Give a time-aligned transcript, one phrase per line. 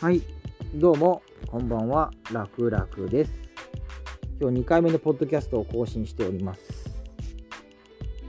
[0.00, 0.22] はい、
[0.74, 3.32] どうも、こんばんは、らくらくです。
[4.40, 6.88] 今日2回目のポッドキャストを更新しております。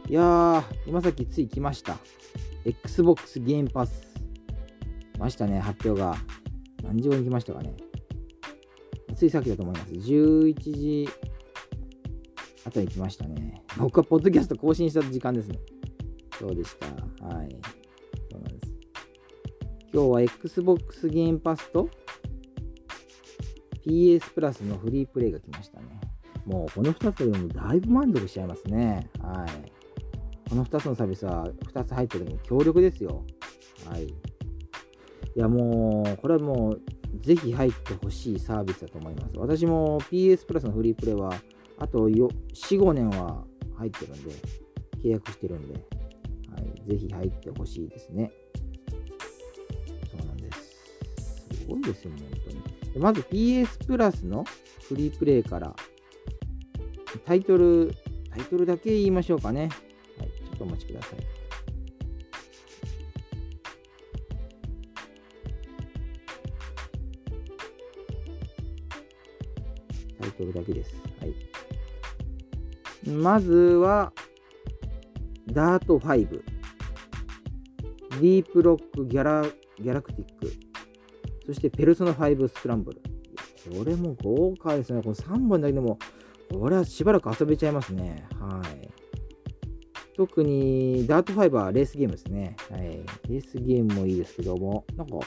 [0.10, 1.98] いやー、今さっきつい来ました。
[2.66, 4.20] Xbox ゲームパス。
[5.14, 6.18] 来ましたね、発表が。
[6.84, 7.74] 何時頃に来ましたかね。
[9.16, 9.94] ついさっきだと思います。
[9.94, 11.08] 11時
[12.66, 13.64] あたりに来ましたね。
[13.78, 15.58] 僕はポッドキャスト更新した時間ですね。
[16.38, 16.88] そうでした。
[17.26, 17.81] はい。
[19.94, 21.90] 今日は Xbox ゲームパスと
[23.86, 26.00] PS プラスのフリープレイが来ましたね。
[26.46, 29.10] もうこの2つでもだいぶ満足しちゃいますね。
[29.20, 30.50] はい。
[30.50, 33.26] この2つのサービスは2つ入ってるのに強力ですよ。
[33.90, 34.06] はい。
[34.06, 34.14] い
[35.36, 36.82] やもう、これはもう、
[37.20, 39.38] ぜひ入ってほしいサービスだと思います。
[39.38, 41.34] 私も PS プラスのフリープレイは、
[41.78, 43.44] あと4、5年は
[43.78, 44.32] 入ってるんで、
[45.04, 48.32] 契約してるんで、はい、ぜひ入ってほしいですね。
[51.72, 52.30] ごいですよね、本
[52.94, 53.04] 当に。
[53.04, 54.44] まず PS プラスの
[54.88, 55.76] フリープレイから、
[57.26, 57.92] タイトル、
[58.30, 59.70] タイトルだけ言いましょうかね。
[60.18, 61.20] はい、ちょっとお待ちください。
[70.22, 70.96] タイトルだけです。
[71.20, 71.34] はい。
[73.10, 74.14] まずは、
[75.48, 79.44] ダート5、ディープロックギャラ
[79.80, 80.54] ギャラクティック、
[81.52, 83.02] そしてペルソナ5スクランブル。
[83.78, 85.02] これも豪華ですね。
[85.04, 86.00] この3本だけでも、
[86.50, 88.26] これはしばらく遊べちゃいますね。
[88.40, 88.90] はい。
[90.16, 92.56] 特に、ダート5はレースゲームですね。
[92.70, 92.82] はい。
[93.28, 95.24] レースゲームもいいですけども、なんか、コ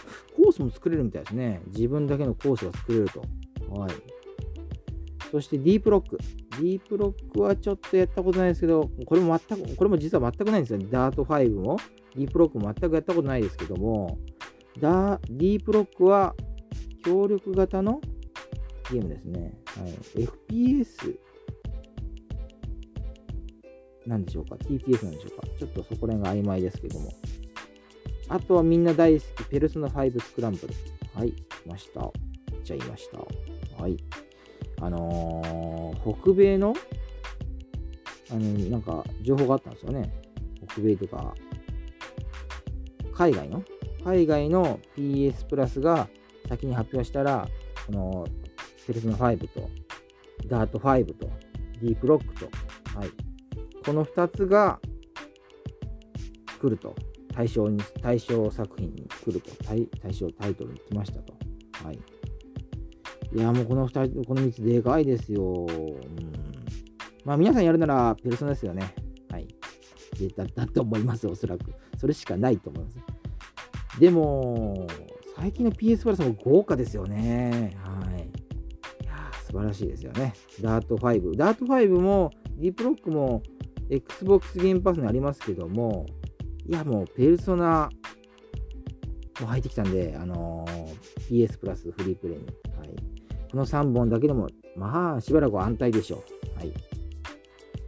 [0.48, 1.61] ースも作れるみたいですね。
[1.67, 3.20] 自分だけのコースが作れると。
[3.69, 3.91] はい。
[5.30, 6.17] そしてディープロック。
[6.17, 10.78] ディープロックはちょっとやったことないですけど、これも全く、これも実は全くないんですよ。
[10.91, 11.77] ダート5も、
[12.17, 14.19] ディープロックも全くやったことないですけども、
[14.80, 16.34] ダディープロックは
[17.05, 18.00] 協力型の
[18.90, 19.52] ゲームですね。
[19.67, 21.17] はい、FPS
[24.07, 25.46] なんでしょうか ?TPS なんでしょうか？
[25.58, 27.11] ちょっとそこら辺が曖昧ですけども。
[28.29, 30.74] あとはみんな大好き、ペルソナ5スクランブル。
[31.14, 31.36] はい、来
[31.67, 32.01] ました。
[32.01, 32.13] 来
[32.64, 33.18] ちゃいました。
[33.83, 33.96] はい。
[34.80, 36.74] あのー、北米の、
[38.30, 38.40] あの、
[38.70, 40.13] なんか、情報があったんですよね。
[40.68, 41.34] 北米とか、
[43.14, 43.63] 海外の
[44.05, 46.09] 海外の PS プラスが
[46.48, 47.48] 先に発表したら、
[47.87, 48.27] この、
[48.87, 49.70] ペルソナ5と、
[50.47, 51.31] ダート5と、
[51.81, 52.47] ディープロックと、
[52.98, 53.11] はい。
[53.85, 54.79] この2つが
[56.61, 56.95] 来ると。
[57.35, 59.51] 対象に、対象作品に来ると。
[59.64, 61.35] 対対象タイトルに来ましたと。
[61.85, 61.98] はい。
[63.35, 65.67] いや、もうこの2人、この3つでかいですよ。
[65.69, 65.98] うん。
[67.25, 68.95] まあ皆さんやるなら、ペルソナですよね。
[69.31, 69.48] はい。
[70.37, 71.73] だだと思います、おそらく。
[71.97, 73.14] それしかないと思います。
[73.99, 74.87] でも、
[75.37, 77.77] 最近の PS プラスも豪華ですよね。
[77.85, 78.23] はい。
[79.05, 80.35] いや素晴らしいですよね。
[80.61, 81.37] ダート5。
[81.37, 83.43] ダート5も、ディープロックも、
[83.91, 86.07] Xbox ゲームパスにありますけども、
[86.67, 87.91] いや、もう、ペルソナ
[89.41, 92.45] も入ってきたんで、あのー、PS プラスフリープレイに。
[92.79, 92.89] はい。
[93.51, 96.25] この3本だけでも、まあ、しばらくは安泰でしょ
[96.57, 96.59] う。
[96.59, 96.73] はい。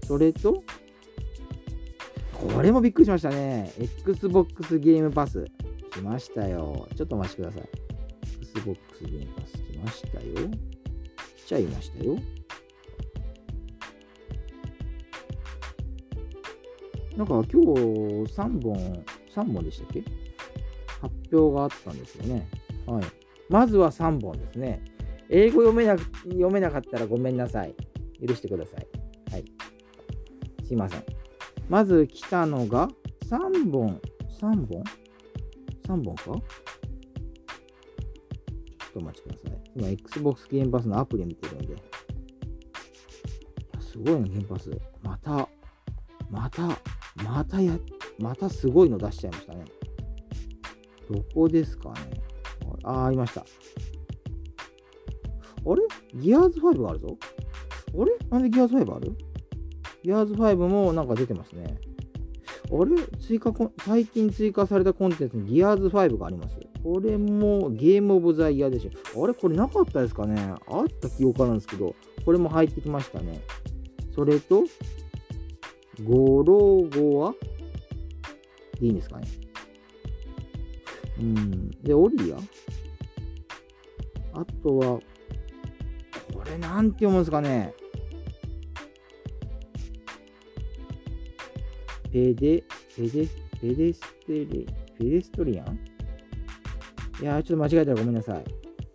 [0.07, 0.63] それと、
[2.33, 3.73] これもびっくりしましたね。
[3.79, 5.45] Xbox ゲームパス。
[5.97, 6.87] 来ましたよ。
[6.95, 7.63] ちょっとお待ちください。
[8.43, 10.51] Xbox ゲームパス来ましたよ。
[11.37, 12.19] 来ちゃいましたよ。
[17.17, 20.05] なんか今日3本、3本でしたっけ？
[21.01, 22.47] 発表があったんですよね。
[22.87, 23.05] はい。
[23.49, 24.85] まずは3本ですね。
[25.31, 27.75] 英語読めな読めなかったらごめんなさい。
[28.27, 28.87] 許してください。
[29.33, 29.45] はい。
[30.65, 31.05] すいません。
[31.71, 32.89] まず来たのが
[33.31, 33.99] 3本。
[34.41, 34.85] 3本？
[35.87, 36.25] ?3 本か？
[36.25, 36.39] ちょっ
[38.93, 39.61] とお待ちください。
[39.77, 41.67] 今、Xbox ゲームパスのアプリ見てるんで。
[41.67, 41.77] いや
[43.81, 44.71] すごいな、ゲームパス。
[45.03, 45.49] また、
[46.31, 46.79] また、
[47.23, 47.79] またや、
[48.19, 49.65] またすごいの出しちゃいましたね。
[51.09, 51.95] どこですかね？
[52.83, 53.43] ああ、いました。
[53.43, 53.45] あ
[55.75, 55.83] れ？
[56.15, 57.17] ギアーズ5があるぞ。
[57.99, 58.17] あれ？
[58.31, 59.17] なんでギアーズ5ある？
[60.03, 61.79] ギアーズ5もなんか出てますね。
[62.71, 62.97] あれ？
[63.21, 63.53] 追加、
[63.85, 66.57] 最近追加されたコンテンツにギアーズ5があります。
[66.83, 69.25] これもゲームオブザイヤーでしょ。
[69.25, 69.35] あれ？
[69.35, 70.55] これなかったですかね？
[70.67, 73.41] あった記憶あるんですけど、これも入ってきましたね。
[74.15, 74.65] それと、
[76.05, 77.35] ゴロゴア？
[78.79, 79.27] でいいんですかね？
[81.19, 81.71] うん。
[81.83, 82.37] で、オリア？
[84.41, 85.01] あとは、
[86.35, 87.75] これなんて読むんですかね？
[92.11, 92.65] ペデ、
[92.97, 93.29] ペデ、
[93.61, 94.67] ペデステレ、
[94.99, 95.79] ペデストリアン？
[97.21, 98.45] いやー、ちょっと間違えたらごめんなさい。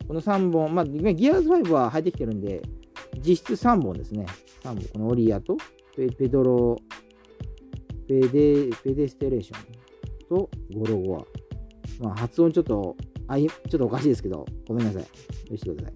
[0.07, 2.61] この3本、まあ、ギアーズ5は入ってきてるんで、
[3.25, 4.25] 実質3本ですね。
[4.63, 4.83] 3本。
[4.93, 5.57] このオリアと
[5.95, 6.77] ペペドロ、
[8.07, 9.59] ペデ、ペデステレーション
[10.29, 12.03] とゴロゴア。
[12.03, 12.95] まあ、発音ちょっと、
[13.27, 15.03] あい、ちょっとおかしいですけど、ごめんなさい。
[15.49, 15.93] 許してください。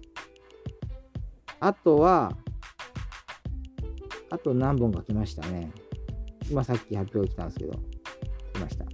[1.60, 2.36] あとは、
[4.30, 5.70] あと何本か来ましたね。
[6.50, 7.72] 今さっき発表来たんですけど、
[8.54, 8.84] 来ました。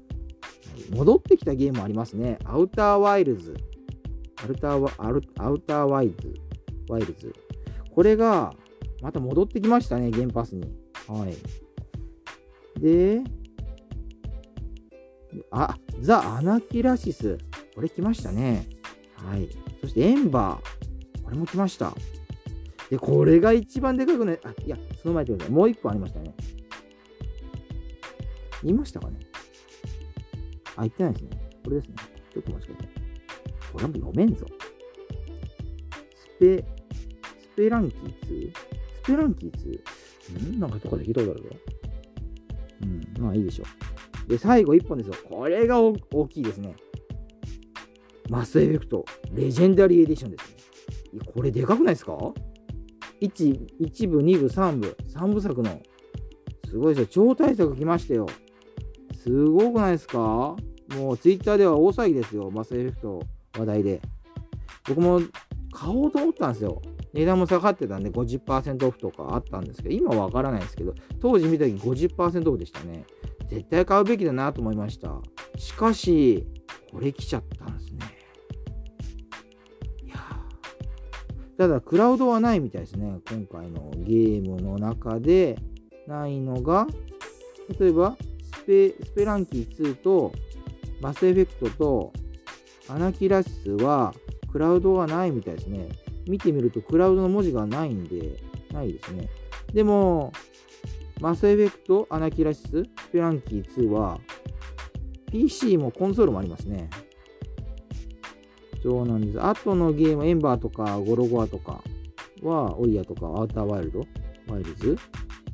[0.95, 2.39] 戻ってきたゲームありますね。
[2.45, 3.55] アウターワイルズ。
[4.43, 6.35] アルターワアルアウターワイズ。
[6.89, 7.33] ワイルズ。
[7.95, 8.55] これが、
[9.01, 10.63] また戻ってきましたね、ゲームパスに。
[11.07, 12.81] はい。
[12.81, 13.23] で、
[15.51, 17.39] あ、ザ・アナキラシス。
[17.75, 18.69] これ来ましたね。
[19.17, 19.49] はい。
[19.81, 21.23] そしてエンバー。
[21.23, 21.95] これも来ました。
[22.91, 25.55] で、これが一番でかくね、あ、いや、その前でください。
[25.55, 26.35] もう一個ありましたね。
[28.63, 29.19] 言いましたかね？
[30.77, 31.31] あ、言ってないですね。
[31.65, 31.95] これですね。
[32.33, 32.89] ちょっと待ちください。
[33.73, 34.47] これも読めんぞ。
[36.15, 36.65] スペ、
[37.53, 38.01] スペランキー
[38.51, 38.53] 2?
[39.03, 39.53] スペランキー
[40.33, 40.57] 2?
[40.57, 40.61] ん？
[40.61, 41.49] なんかとかで聞いたことあるぞ。
[42.83, 42.87] う
[43.21, 43.65] ん、まあいいでしょ
[44.27, 44.31] う。
[44.31, 45.15] で、最後1本ですよ。
[45.29, 45.95] これが大
[46.29, 46.75] きいですね。
[48.29, 50.57] マスエフェクト、レジェンダリーエディションですね。
[51.15, 52.17] いや、これでかくないですか
[53.21, 55.81] ？1, 1部、2部、3部、3部作の、
[56.67, 57.27] すごいですよ。
[57.29, 58.27] 超大作来ましたよ。
[59.23, 60.19] すごくないですか？
[60.19, 62.51] もうツイッターでは大騒ぎですよ。
[62.51, 63.23] マスエフェクト
[63.57, 64.01] 話題で。
[64.89, 65.21] 僕も
[65.71, 66.83] 買おうと思ったんですよ。
[67.13, 73.05] 値段も下がってたんで50%オフとかあったんですけど、今わからないですけど、当時見た時50%オフでしたね。
[73.49, 75.21] 絶対買うべきだなと思いました。
[75.57, 76.45] しかし、
[76.91, 78.01] これ来ちゃったんですね。
[80.05, 80.17] いや
[81.57, 83.21] ただ、クラウドはないみたいですね。
[83.31, 85.57] 今回のゲームの中で
[86.09, 86.89] ないのが、
[87.79, 88.17] 例えば
[88.63, 90.33] ペ、スペランキー2と
[91.01, 92.13] マスエフェクトと
[92.89, 94.15] アナキラシスは
[94.51, 95.89] クラウドがないみたいですね。
[96.27, 98.39] 見てみるとクラウドの文字がないんで、
[98.73, 99.29] ないですね。
[99.73, 100.33] でも、
[101.21, 104.21] マスエフェクト、アナキラシス、スペランキー2は
[105.31, 106.91] PC もコンソールもありますね。
[108.83, 109.41] そうなんです。
[109.41, 111.83] 後のゲーム、エンバーとかゴロゴアとか
[112.43, 114.01] は、オリアとかアウターワイルド、
[114.49, 114.97] ワイルズ、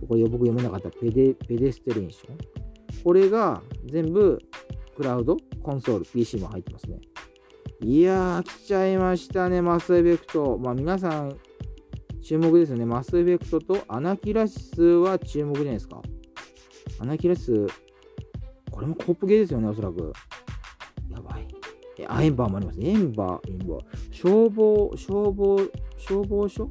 [0.09, 2.58] これ僕読めなかったペデペデステレーション。
[3.05, 4.39] これが全部
[4.97, 7.01] クラウド、コンソール、PC も入ってますね。
[7.81, 10.59] いやー、来ちゃいましたね、マスエフェクト。
[10.59, 11.39] まあ皆さん、
[12.23, 12.85] 注目ですよね。
[12.85, 16.03] マスエフェクトとアナキラシスは注目じゃないですか。
[16.99, 17.67] アナキラシス、
[18.71, 20.13] これもコップゲーですよね、おそらく。
[21.11, 21.47] やばい。
[21.99, 22.81] え、あ、エンバーもあります。
[22.81, 23.81] エンバー、エンバー。
[24.11, 25.61] 消防、消防、
[25.97, 26.71] 消防署？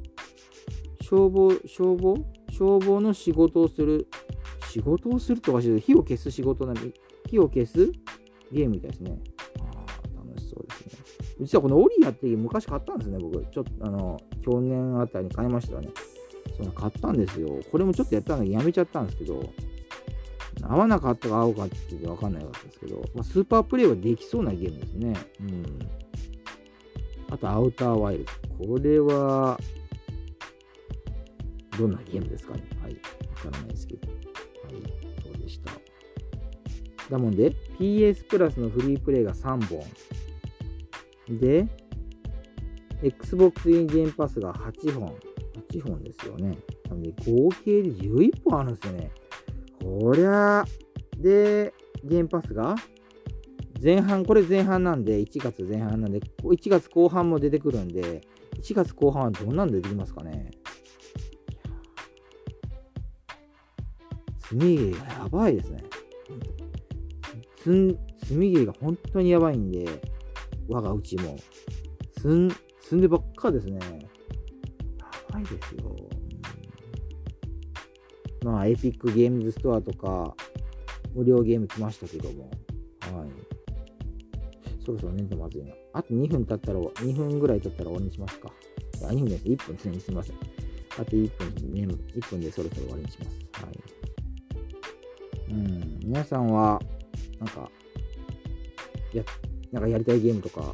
[1.02, 2.18] 消防、消防？
[2.52, 4.08] 消防の仕事をする。
[4.78, 6.94] 仕事をするとかしい火を消す仕事なんで、
[7.28, 7.92] 火を消す
[8.52, 9.20] ゲームみたいですね。
[9.60, 11.04] ああ、楽しそうですね
[11.40, 13.44] 実はこのオリアって昔買ったんですね、僕。
[13.52, 15.90] ちょっと、あの、去年あたりに買いましたね。
[16.56, 17.60] その買ったんですよ。
[17.72, 19.52] これもちょっとやったのにやめちゃったんですけど、
[20.64, 25.14] 合わなかったか合うかってわかんないかったですけど、まあ、スーパープレイはできそうなゲームですね。
[25.42, 25.80] うん。
[27.30, 28.26] あと、アウターワイル
[28.60, 28.66] ド。
[28.66, 29.60] これは、
[31.78, 32.64] どんなゲームですかね。
[32.82, 32.94] はい。
[32.94, 34.08] わからないですけど。
[34.69, 35.72] そうでした？
[37.10, 41.40] だもんで、PS プラスのフリープレイが3本。
[41.40, 41.68] で、
[43.02, 45.16] Xbox ゲームパスが8本。
[45.71, 46.57] 8本ですよね。
[46.90, 49.12] なので、合計で11本あるんですよね。
[49.81, 50.66] こりゃ、
[51.18, 52.76] で、ゲームパスが？
[53.81, 58.21] 前半、これ前半なんで、1月前半なんで、1月後半も出てくるんで、
[58.59, 60.52] 1月後半はどんなんでできますかね。
[64.56, 65.83] み毛がやばいですね。
[67.63, 69.85] 積み毛が本当にやばいんで、
[70.68, 71.37] 我がうちも。
[72.18, 72.49] 積ん
[72.81, 73.77] 積んでばっかですね。
[73.77, 75.95] やばいですよ。
[78.44, 80.33] まあ、エピックゲームズストアとか、
[81.13, 82.49] 無料ゲーム来ましたけども。
[83.01, 83.30] はい。
[84.85, 85.73] そろそろ寝るとまずいな。
[85.92, 88.49] あと2分経ったら、2分ぐらい経ったら終わりにしますか。
[89.01, 89.45] いや、2分です。
[89.45, 89.99] 1分ですね。
[89.99, 90.35] すみません。
[90.37, 90.39] あ
[91.04, 93.66] と1分、ね、1分でそろそろ終わりにします。
[93.66, 93.96] はい。
[95.49, 95.99] うん。
[96.04, 96.81] 皆さんは、
[97.39, 97.69] なんか、
[99.13, 99.23] や、
[99.71, 100.73] なんかやりたいゲームとか、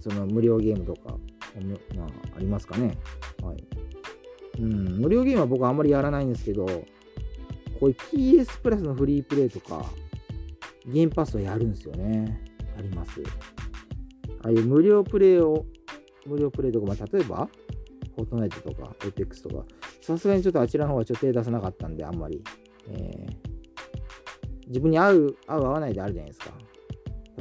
[0.00, 1.16] その無料ゲームとか、
[1.96, 2.96] まあ、ありますかね？
[3.42, 3.64] はい。
[4.58, 6.66] うん、無料ゲームは僕はあんまりやらないんですけど、
[7.78, 7.96] こういう
[8.42, 9.84] PS プラスのフリープレイとか、
[10.86, 12.42] ゲームパスはやるんですよね。
[12.78, 13.22] あります。
[14.42, 15.64] ああいう無料プレイを、
[16.26, 17.48] 無料プレイとか、まあ、例えば、
[18.14, 19.64] フォートナイトとか、エイペックスとか、
[20.00, 22.42] さすがにちょっとあちらの方はちょっと手出さなかったんで、あんまり。
[22.88, 23.55] えー、
[24.66, 26.52] 自分に合う、合う合わないであるじゃないですか。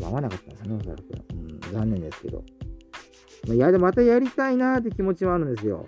[0.02, 1.04] 合わなかったんですよね、おそらく。
[1.34, 2.44] うん、残念ですけど。
[3.48, 5.88] まあ、や、でまたやりたいなーって気持ちはあるんですよ。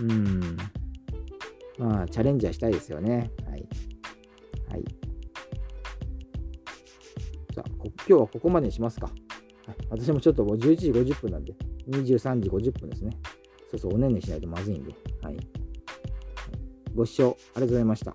[0.00, 0.40] うん。
[1.78, 3.30] まあ、チャレンジはしたいですよね。
[3.48, 3.68] はい。
[4.70, 4.84] はい。
[7.52, 9.06] じゃあ、今日はここまでにしますか。
[9.06, 11.54] はい、私もちょっともう11時50分なんで、
[11.90, 13.10] 23時50分ですね。
[13.70, 14.94] そうそう、おねんねしないとまずいんで。
[15.22, 15.36] はい。
[16.94, 18.14] ご視聴ありがとうございました。